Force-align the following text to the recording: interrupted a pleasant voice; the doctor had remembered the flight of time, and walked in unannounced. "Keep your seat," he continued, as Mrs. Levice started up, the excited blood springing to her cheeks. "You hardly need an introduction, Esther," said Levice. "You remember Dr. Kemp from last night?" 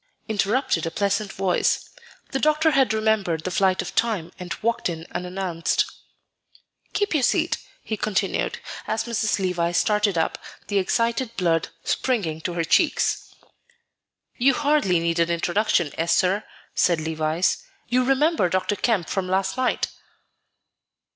interrupted 0.27 0.83
a 0.87 0.89
pleasant 0.89 1.31
voice; 1.31 1.91
the 2.31 2.39
doctor 2.39 2.71
had 2.71 2.91
remembered 2.91 3.43
the 3.43 3.51
flight 3.51 3.83
of 3.83 3.93
time, 3.93 4.31
and 4.39 4.55
walked 4.63 4.89
in 4.89 5.05
unannounced. 5.11 5.85
"Keep 6.93 7.13
your 7.13 7.21
seat," 7.21 7.59
he 7.83 7.95
continued, 7.95 8.57
as 8.87 9.03
Mrs. 9.03 9.37
Levice 9.37 9.77
started 9.77 10.17
up, 10.17 10.39
the 10.69 10.79
excited 10.79 11.37
blood 11.37 11.67
springing 11.83 12.41
to 12.41 12.53
her 12.53 12.63
cheeks. 12.63 13.35
"You 14.37 14.55
hardly 14.55 14.99
need 14.99 15.19
an 15.19 15.29
introduction, 15.29 15.91
Esther," 15.99 16.45
said 16.73 16.99
Levice. 16.99 17.61
"You 17.87 18.03
remember 18.03 18.49
Dr. 18.49 18.77
Kemp 18.77 19.07
from 19.07 19.27
last 19.27 19.55
night?" 19.55 19.89